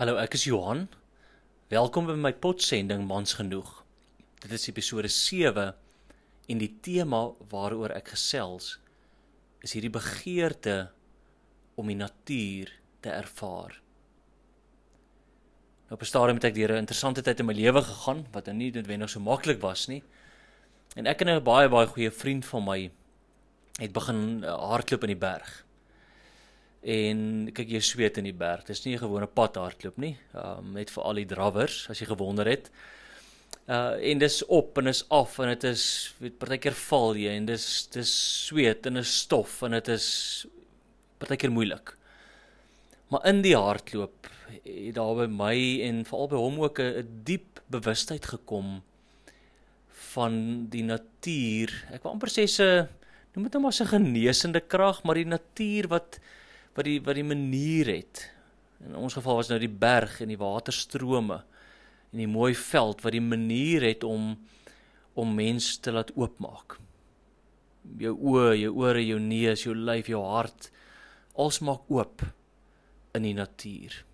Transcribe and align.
Hallo, 0.00 0.14
ek 0.16 0.32
is 0.32 0.46
Johan. 0.48 0.86
Welkom 1.68 2.06
by 2.08 2.14
my 2.16 2.30
potsending 2.32 3.02
Mans 3.04 3.34
genoeg. 3.36 3.68
Dit 4.40 4.54
is 4.56 4.62
episode 4.70 5.10
7 5.12 5.66
en 6.48 6.62
die 6.62 6.70
tema 6.80 7.18
waaroor 7.50 7.92
ek 7.92 8.14
gesels 8.14 8.70
is 9.60 9.76
hierdie 9.76 9.92
begeerte 9.92 10.78
om 11.76 11.92
die 11.92 11.98
natuur 12.00 12.72
te 13.04 13.12
ervaar. 13.12 13.76
Nou 15.90 16.00
op 16.00 16.00
'n 16.00 16.12
stadium 16.14 16.40
het 16.40 16.48
ek 16.48 16.56
deur 16.56 16.72
'n 16.72 16.84
interessante 16.86 17.20
tyd 17.20 17.40
in 17.44 17.52
my 17.52 17.56
lewe 17.60 17.82
gegaan 17.84 18.24
wat 18.32 18.46
nou 18.46 18.56
nie 18.56 18.72
noodwendig 18.72 19.10
so 19.10 19.20
maklik 19.20 19.60
was 19.60 19.86
nie. 19.88 20.02
En 20.96 21.06
ek 21.06 21.20
en 21.20 21.28
'n 21.28 21.44
baie 21.44 21.68
baie 21.68 21.86
goeie 21.86 22.10
vriend 22.10 22.46
van 22.46 22.64
my 22.64 22.90
het 23.76 23.92
begin 23.92 24.44
uh, 24.44 24.56
hardloop 24.56 25.02
in 25.04 25.12
die 25.12 25.24
berg 25.28 25.66
en 26.80 27.50
kyk 27.52 27.74
jy 27.74 27.80
sweet 27.84 28.18
in 28.18 28.24
die 28.24 28.36
berg. 28.36 28.64
Dis 28.64 28.84
nie 28.84 28.94
'n 28.94 29.04
gewone 29.04 29.26
pad 29.26 29.56
hardloop 29.56 29.98
nie. 29.98 30.16
Um 30.34 30.72
net 30.72 30.90
vir 30.90 31.04
al 31.04 31.14
die 31.14 31.26
drawers 31.26 31.88
as 31.90 32.00
jy 32.00 32.06
gewonder 32.06 32.46
het. 32.46 32.70
Uh 33.68 33.96
en 34.00 34.18
dis 34.18 34.42
op 34.46 34.78
en 34.78 34.86
is 34.86 35.04
af 35.10 35.38
en 35.38 35.48
dit 35.48 35.64
is 35.64 36.14
weet 36.18 36.38
partykeer 36.38 36.72
val 36.72 37.14
jy 37.14 37.36
en 37.36 37.46
dis 37.46 37.86
dis 37.92 38.12
sweet 38.46 38.86
en 38.86 38.96
is 38.96 39.20
stof 39.20 39.62
en 39.62 39.72
dit 39.72 39.88
is 39.88 40.46
partykeer 41.18 41.50
moeilik. 41.50 41.96
Maar 43.10 43.26
in 43.26 43.42
die 43.42 43.56
hardloop 43.56 44.28
het 44.64 44.94
daar 44.94 45.14
by 45.14 45.26
my 45.26 45.56
en 45.82 46.04
veral 46.04 46.28
by 46.28 46.36
hom 46.36 46.60
ook 46.60 46.80
'n 46.80 47.22
diep 47.24 47.60
bewustheid 47.68 48.24
gekom 48.24 48.82
van 50.14 50.66
die 50.70 50.82
natuur. 50.82 51.70
Ek 51.92 52.02
wil 52.02 52.12
amper 52.12 52.28
sê 52.28 52.46
se 52.48 52.88
noem 53.34 53.44
dit 53.44 53.52
nou 53.52 53.62
maar 53.62 53.72
'n 53.80 53.86
genesende 53.86 54.60
krag, 54.60 55.02
maar 55.04 55.14
die 55.14 55.24
natuur 55.24 55.88
wat 55.88 56.18
wat 56.74 56.86
die 56.86 57.00
wat 57.04 57.18
die 57.18 57.26
manier 57.26 57.90
het. 57.94 58.26
In 58.84 58.96
ons 58.96 59.16
geval 59.18 59.40
was 59.40 59.50
nou 59.50 59.58
die 59.60 59.72
berg 59.72 60.20
en 60.22 60.30
die 60.32 60.40
waterstrome 60.40 61.42
en 62.10 62.22
die 62.22 62.30
mooi 62.30 62.54
veld 62.56 63.02
wat 63.04 63.14
die 63.14 63.24
manier 63.24 63.84
het 63.90 64.04
om 64.06 64.36
om 65.18 65.34
mens 65.34 65.74
te 65.82 65.92
laat 65.92 66.12
oopmaak. 66.16 66.78
Jou 67.98 68.14
oë, 68.14 68.54
jou 68.60 68.70
ore, 68.78 69.02
jou 69.04 69.18
neus, 69.20 69.64
jou 69.66 69.74
lyf, 69.74 70.08
jou 70.08 70.22
hart 70.24 70.70
als 71.34 71.58
maak 71.64 71.88
oop 71.90 72.22
in 73.16 73.26
die 73.26 73.34
natuur. 73.34 74.04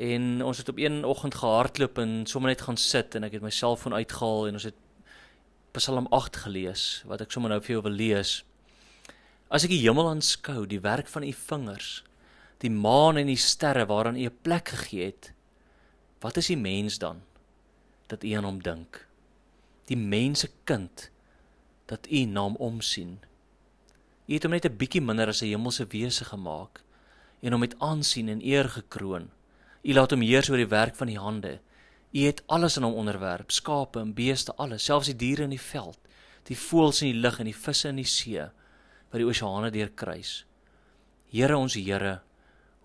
En 0.00 0.42
ons 0.44 0.58
het 0.58 0.68
op 0.68 0.78
een 0.80 1.04
oggend 1.04 1.34
gehardloop 1.34 1.98
en 1.98 2.26
sommer 2.26 2.50
net 2.50 2.64
gaan 2.66 2.76
sit 2.80 3.14
en 3.14 3.26
ek 3.26 3.38
het 3.38 3.44
my 3.44 3.52
selfoon 3.54 3.94
uitgehaal 3.94 4.48
en 4.48 4.58
ons 4.58 4.68
het 4.70 4.78
Psalm 5.76 6.08
8 6.10 6.40
gelees 6.46 6.84
wat 7.06 7.20
ek 7.22 7.30
sommer 7.30 7.52
nou 7.52 7.60
vir 7.62 7.76
jou 7.76 7.82
wil 7.86 7.94
lees. 7.94 8.40
As 9.50 9.64
ek 9.66 9.72
die 9.72 9.80
hemel 9.82 10.06
aanskou, 10.06 10.62
die 10.70 10.78
werk 10.78 11.08
van 11.10 11.24
u 11.26 11.30
vingers, 11.34 12.04
die 12.62 12.70
maan 12.70 13.18
en 13.18 13.26
die 13.26 13.40
sterre 13.40 13.82
waaraan 13.90 14.14
u 14.14 14.28
'n 14.28 14.38
plek 14.46 14.68
gegee 14.68 15.06
het, 15.10 15.32
wat 16.22 16.36
is 16.36 16.46
die 16.46 16.56
mens 16.56 16.98
dan 17.02 17.22
dat 18.06 18.22
u 18.22 18.30
aan 18.30 18.44
hom 18.44 18.62
dink? 18.62 19.06
Die 19.90 19.96
mense 19.96 20.48
kind 20.64 21.10
dat 21.86 22.06
u 22.06 22.24
na 22.24 22.40
hom 22.40 22.56
omsien. 22.56 23.18
U 24.28 24.34
het 24.34 24.42
hom 24.42 24.52
net 24.52 24.66
'n 24.66 24.76
bietjie 24.76 25.02
minder 25.02 25.28
as 25.28 25.42
'n 25.42 25.50
hemelse 25.50 25.86
wese 25.86 26.24
gemaak 26.24 26.84
en 27.42 27.52
hom 27.52 27.60
met 27.60 27.78
aansien 27.78 28.28
en 28.28 28.46
eer 28.46 28.68
gekroon. 28.68 29.30
U 29.82 29.92
laat 29.92 30.10
hom 30.10 30.20
heers 30.20 30.50
oor 30.50 30.62
die 30.62 30.76
werk 30.78 30.94
van 30.94 31.06
die 31.06 31.18
hande. 31.18 31.58
U 32.12 32.20
het 32.20 32.42
alles 32.46 32.76
aan 32.76 32.84
hom 32.84 32.94
onderwerp, 32.94 33.50
skape 33.50 33.98
en 33.98 34.14
beeste, 34.14 34.54
alles, 34.54 34.84
selfs 34.84 35.06
die 35.06 35.16
diere 35.16 35.42
in 35.42 35.50
die 35.50 35.66
veld, 35.72 35.98
die 36.42 36.56
voëls 36.56 37.02
in 37.02 37.12
die 37.12 37.20
lug 37.20 37.38
en 37.38 37.44
die 37.44 37.62
visse 37.66 37.88
in 37.88 37.96
die 37.96 38.04
see 38.04 38.50
wat 39.10 39.18
die 39.18 39.26
oseane 39.26 39.70
deurkruis. 39.74 40.44
Here 41.30 41.56
ons 41.58 41.74
Here, 41.78 42.20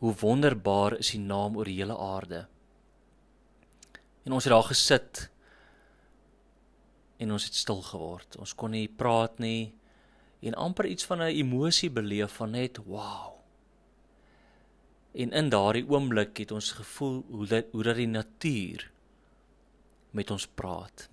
hoe 0.02 0.14
wonderbaar 0.22 0.98
is 1.00 1.14
U 1.14 1.22
naam 1.22 1.58
oor 1.58 1.70
die 1.70 1.78
hele 1.78 1.98
aarde. 1.98 2.46
En 4.26 4.34
ons 4.34 4.44
het 4.44 4.54
daar 4.54 4.68
gesit 4.68 5.30
en 7.22 7.32
ons 7.32 7.46
het 7.46 7.56
stil 7.56 7.82
geword. 7.86 8.38
Ons 8.42 8.54
kon 8.58 8.74
nie 8.74 8.88
praat 8.90 9.40
nie 9.40 9.74
en 10.46 10.58
amper 10.62 10.90
iets 10.90 11.06
van 11.06 11.22
'n 11.22 11.34
emosie 11.34 11.90
beleef 11.90 12.38
van 12.42 12.52
net 12.52 12.78
wow. 12.78 13.34
En 15.14 15.32
in 15.32 15.50
daardie 15.50 15.88
oomblik 15.90 16.38
het 16.38 16.52
ons 16.52 16.72
gevoel 16.72 17.24
hoe 17.30 17.48
dit 17.48 17.66
hoe 17.72 17.84
dat 17.84 17.96
die 17.96 18.08
natuur 18.08 18.92
met 20.12 20.32
ons 20.32 20.48
praat 20.48 21.10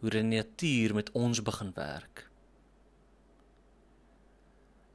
hoe 0.00 0.10
die 0.10 0.22
natuur 0.22 0.94
met 0.94 1.10
ons 1.12 1.42
begin 1.42 1.72
werk. 1.76 2.30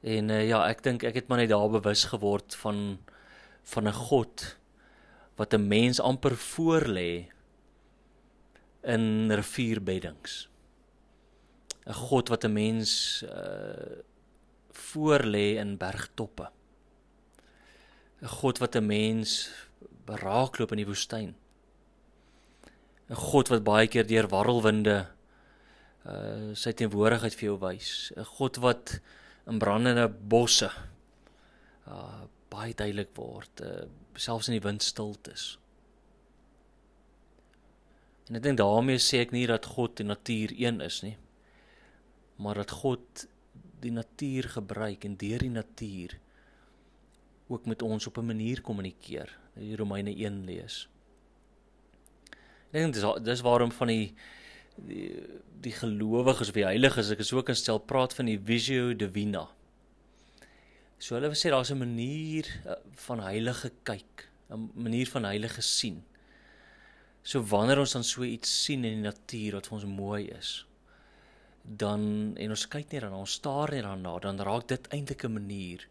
En 0.06 0.30
uh, 0.30 0.42
ja, 0.48 0.62
ek 0.70 0.82
dink 0.86 1.06
ek 1.06 1.14
het 1.14 1.28
maar 1.28 1.42
net 1.42 1.50
daar 1.50 1.70
bewus 1.70 2.04
geword 2.12 2.54
van 2.62 2.98
van 3.66 3.88
'n 3.88 3.98
God 4.08 4.56
wat 5.36 5.54
'n 5.54 5.68
mens 5.68 6.00
amper 6.00 6.36
voor 6.36 6.86
lê 6.86 7.26
in 8.82 9.30
rivierbeddings. 9.30 10.48
'n 11.86 11.92
God 11.92 12.28
wat 12.28 12.44
'n 12.44 12.52
mens 12.52 13.22
uh 13.22 14.02
voor 14.76 15.24
lê 15.24 15.56
in 15.58 15.76
bergtoppe. 15.76 16.50
'n 18.22 18.28
God 18.28 18.58
wat 18.58 18.74
'n 18.76 18.86
mens 18.86 19.50
beraakloop 20.04 20.70
in 20.70 20.76
die 20.76 20.86
woestyn. 20.86 21.34
'n 23.10 23.14
God 23.14 23.48
wat 23.48 23.64
baie 23.64 23.86
keer 23.86 24.06
deur 24.06 24.28
warrelwinde 24.28 25.06
uh 26.06 26.54
sy 26.54 26.72
teenwoordigheid 26.72 27.34
vir 27.34 27.48
jou 27.50 27.58
wys. 27.62 28.12
'n 28.16 28.24
God 28.38 28.58
wat 28.62 29.00
in 29.46 29.58
brandende 29.58 30.08
bosse 30.08 30.70
uh 31.86 32.24
baie 32.50 32.74
duidelik 32.74 33.14
word, 33.14 33.60
uh 33.60 33.86
selfs 34.14 34.48
in 34.48 34.58
die 34.58 34.66
windstiltes. 34.66 35.58
En 38.28 38.38
ek 38.38 38.42
dink 38.42 38.58
daarmee 38.58 38.98
sê 38.98 39.22
ek 39.22 39.32
nie 39.34 39.46
dat 39.46 39.66
God 39.76 40.00
en 40.02 40.10
natuur 40.10 40.54
een 40.58 40.80
is 40.80 41.02
nie, 41.06 41.16
maar 42.42 42.58
dat 42.58 42.70
God 42.82 43.26
die 43.80 43.92
natuur 43.94 44.48
gebruik 44.56 45.04
en 45.04 45.18
deur 45.20 45.44
die 45.44 45.52
natuur 45.52 46.16
ook 47.46 47.66
met 47.70 47.82
ons 47.82 48.06
op 48.06 48.18
'n 48.18 48.26
manier 48.26 48.60
kommunikeer. 48.60 49.30
Die 49.54 49.76
Romeine 49.76 50.10
1 50.10 50.44
lees. 50.44 50.88
Ek 52.76 52.82
dink 52.82 52.96
dis 52.98 53.06
dis 53.24 53.40
waarom 53.40 53.70
van 53.72 53.88
die 53.88 54.10
die, 54.76 55.06
die 55.64 55.72
gelowiges 55.72 56.50
of 56.52 56.58
die 56.58 56.66
heiliges 56.66 57.08
ek 57.14 57.22
is 57.24 57.32
ook 57.32 57.48
in 57.48 57.56
stel 57.56 57.80
praat 57.80 58.12
van 58.12 58.28
die 58.28 58.36
visio 58.36 58.90
divina. 58.92 59.46
So 61.00 61.16
hulle 61.16 61.30
sê 61.32 61.48
daar's 61.48 61.72
'n 61.72 61.80
manier 61.80 62.44
eh, 62.66 62.76
van 63.08 63.20
heilige 63.24 63.72
kyk, 63.82 64.28
'n 64.52 64.70
manier 64.74 65.08
van 65.08 65.24
heilige 65.24 65.62
sien. 65.62 66.04
So 67.22 67.40
wanneer 67.40 67.80
ons 67.80 67.92
dan 67.92 68.04
so 68.04 68.22
iets 68.22 68.64
sien 68.64 68.84
in 68.84 69.02
die 69.02 69.08
natuur 69.08 69.54
wat 69.54 69.66
vir 69.66 69.78
ons 69.78 69.84
mooi 69.84 70.28
is, 70.28 70.66
dan 71.64 72.34
en 72.36 72.50
ons 72.50 72.68
kyk 72.68 72.92
net 72.92 73.00
daarna, 73.02 73.16
ons 73.16 73.32
staar 73.40 73.70
net 73.70 73.82
daarna, 73.82 74.18
dan 74.18 74.38
raak 74.38 74.68
dit 74.68 74.88
eintlik 74.88 75.24
'n 75.24 75.32
manier 75.32 75.88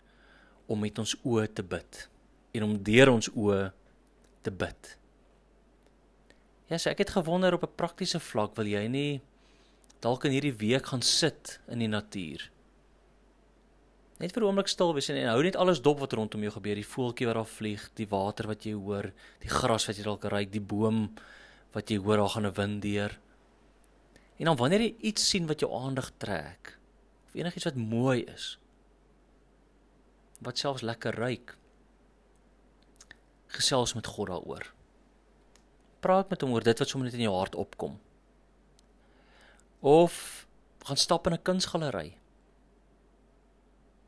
om 0.67 0.79
met 0.79 0.99
ons 0.99 1.15
oë 1.25 1.53
te 1.53 1.63
bid 1.63 2.09
en 2.53 2.63
om 2.63 2.83
deur 2.83 3.09
ons 3.09 3.29
oë 3.29 3.71
te 4.41 4.51
bid. 4.51 4.97
Ja, 6.65 6.79
so 6.81 6.89
ek 6.89 7.03
het 7.03 7.13
gewonder 7.13 7.53
op 7.53 7.63
'n 7.63 7.75
praktiese 7.77 8.19
vlak, 8.19 8.55
wil 8.55 8.65
jy 8.65 8.87
nie 8.87 9.21
dalk 10.01 10.25
in 10.25 10.31
hierdie 10.31 10.57
week 10.57 10.85
gaan 10.85 11.01
sit 11.01 11.59
in 11.67 11.79
die 11.79 11.87
natuur? 11.87 12.49
Net 14.17 14.33
vir 14.33 14.43
'n 14.43 14.45
oomblik 14.47 14.67
stil 14.67 14.93
wees 14.93 15.09
en 15.09 15.27
hou 15.27 15.43
net 15.43 15.55
alles 15.55 15.81
dop 15.81 15.99
wat 15.99 16.13
rondom 16.13 16.41
jou 16.41 16.51
gebeur, 16.51 16.75
die 16.75 16.87
voeltjie 16.87 17.27
wat 17.27 17.35
daar 17.35 17.45
vlieg, 17.45 17.89
die 17.93 18.07
water 18.07 18.47
wat 18.47 18.63
jy 18.63 18.73
hoor, 18.73 19.13
die 19.39 19.49
gras 19.49 19.85
wat 19.85 19.97
jy 19.97 20.03
dalk 20.03 20.23
ruik, 20.23 20.51
die 20.51 20.59
boom 20.59 21.13
wat 21.73 21.89
jy 21.89 21.97
hoor 21.97 22.17
daar 22.17 22.29
gaan 22.29 22.45
'n 22.45 22.53
wind 22.53 22.81
deur. 22.81 23.19
En 24.39 24.45
dan 24.45 24.57
wanneer 24.57 24.81
jy 24.81 24.95
iets 25.01 25.29
sien 25.29 25.47
wat 25.47 25.59
jou 25.59 25.71
aandag 25.71 26.11
trek, 26.17 26.79
of 27.27 27.35
enigiets 27.35 27.65
wat 27.65 27.75
mooi 27.75 28.23
is, 28.23 28.57
wat 30.41 30.57
selfs 30.57 30.81
lekker 30.81 31.13
ruik, 31.13 31.57
gesels 33.47 33.93
met 33.93 34.07
God 34.07 34.27
daaroor 34.27 34.74
praat 36.05 36.29
met 36.29 36.43
hom 36.45 36.53
oor 36.53 36.65
dit 36.65 36.81
wat 36.81 36.91
sommer 36.91 37.09
net 37.09 37.17
in 37.17 37.25
jou 37.25 37.33
hart 37.35 37.57
opkom. 37.57 37.97
Of 39.85 40.45
gaan 40.85 41.01
stap 41.01 41.27
in 41.27 41.33
'n 41.33 41.41
kunsgalery. 41.41 42.17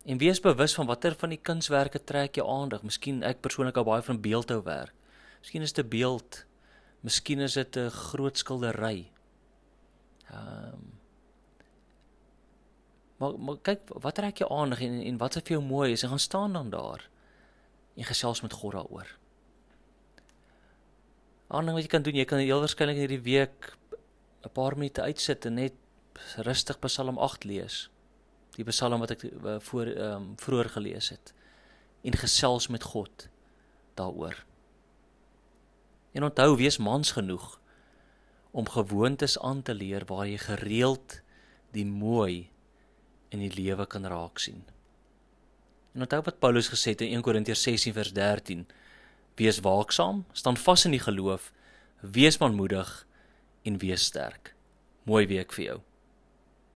En 0.06 0.18
wees 0.18 0.40
bewus 0.40 0.74
van 0.74 0.86
watter 0.86 1.16
van 1.16 1.30
die 1.30 1.42
kunswerke 1.42 2.04
trek 2.04 2.36
jou 2.36 2.48
aandag. 2.48 2.84
Miskien 2.84 3.24
ek 3.24 3.42
persoonlik 3.42 3.76
hou 3.76 3.86
baie 3.86 4.02
van 4.02 4.22
beeldhou 4.22 4.62
werk. 4.64 4.94
Miskien 5.42 5.62
is 5.62 5.74
dit 5.74 5.86
'n 5.86 5.90
beeld. 5.90 6.46
Miskien 7.02 7.40
is 7.40 7.54
dit 7.54 7.76
'n 7.76 7.90
groot 7.90 8.38
skildery. 8.38 9.12
Ehm 10.32 10.74
um, 10.74 10.98
Maar 13.18 13.40
maar 13.40 13.58
kyk, 13.62 13.80
wat 13.88 14.16
trek 14.16 14.38
jou 14.38 14.52
aandag 14.52 14.82
en 14.82 15.02
en 15.02 15.18
wat 15.18 15.36
is 15.36 15.42
vir 15.42 15.58
jou 15.58 15.64
mooi 15.64 15.92
is 15.92 16.04
en 16.04 16.10
gaan 16.10 16.20
staan 16.20 16.54
dan 16.54 16.70
daar 16.70 17.10
en 17.96 18.04
gesels 18.04 18.42
met 18.42 18.54
God 18.54 18.72
daaroor 18.72 19.18
ander 21.48 21.74
wat 21.74 21.84
jy 21.84 21.92
kan 21.92 22.04
doen, 22.04 22.16
jy 22.16 22.26
kan 22.26 22.40
heel 22.40 22.60
waarskynlik 22.60 22.98
hierdie 22.98 23.24
week 23.24 23.74
'n 24.44 24.54
paar 24.54 24.78
minute 24.78 25.02
uitsit 25.02 25.46
en 25.46 25.54
net 25.54 25.74
rustig 26.38 26.80
Psalm 26.80 27.18
8 27.18 27.44
lees. 27.44 27.90
Die 28.56 28.66
Psalm 28.66 29.00
wat 29.00 29.12
ek 29.12 29.24
uh, 29.24 29.60
voor 29.60 29.86
ehm 29.86 30.16
um, 30.16 30.36
vroeër 30.38 30.70
gelees 30.70 31.10
het. 31.10 31.34
en 32.04 32.14
gesels 32.14 32.68
met 32.68 32.84
God 32.84 33.28
daaroor. 33.94 34.46
En 36.12 36.24
onthou, 36.24 36.56
wees 36.58 36.78
mans 36.78 37.12
genoeg 37.12 37.60
om 38.52 38.70
gewoontes 38.70 39.40
aan 39.40 39.62
te 39.62 39.74
leer 39.74 40.06
waar 40.06 40.28
jy 40.28 40.38
gereeld 40.38 41.20
die 41.72 41.86
mooi 41.86 42.50
in 43.30 43.44
die 43.44 43.52
lewe 43.54 43.86
kan 43.86 44.06
raak 44.06 44.40
sien. 44.40 44.64
En 45.94 46.02
onthou 46.02 46.22
wat 46.26 46.40
Paulus 46.40 46.72
gesê 46.72 46.96
het 46.96 47.02
in 47.02 47.20
1 47.20 47.22
Korintiërs 47.22 47.62
16 47.62 47.94
vers 47.94 48.14
13: 48.14 48.66
Wees 49.38 49.60
waaksaam, 49.62 50.26
staan 50.34 50.58
vas 50.58 50.86
in 50.86 50.96
die 50.96 51.04
geloof, 51.04 51.52
wees 52.02 52.40
manmoedig 52.42 52.90
en 53.62 53.78
wees 53.78 54.08
sterk. 54.10 54.56
Mooi 55.06 55.28
week 55.30 55.54
vir 55.54 55.66
jou. 55.66 55.78